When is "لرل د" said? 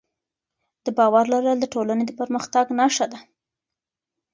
1.33-1.65